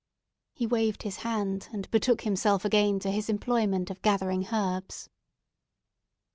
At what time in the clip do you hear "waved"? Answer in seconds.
0.65-1.03